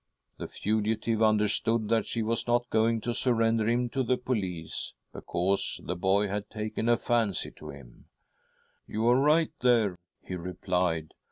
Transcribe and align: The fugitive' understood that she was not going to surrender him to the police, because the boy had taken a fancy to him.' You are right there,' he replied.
The 0.39 0.47
fugitive' 0.47 1.21
understood 1.21 1.87
that 1.89 2.07
she 2.07 2.23
was 2.23 2.47
not 2.47 2.67
going 2.71 3.01
to 3.01 3.13
surrender 3.13 3.69
him 3.69 3.87
to 3.89 4.01
the 4.01 4.17
police, 4.17 4.93
because 5.13 5.79
the 5.83 5.95
boy 5.95 6.27
had 6.27 6.49
taken 6.49 6.89
a 6.89 6.97
fancy 6.97 7.51
to 7.57 7.69
him.' 7.69 8.05
You 8.87 9.07
are 9.09 9.19
right 9.19 9.51
there,' 9.59 9.95
he 10.23 10.35
replied. 10.35 11.13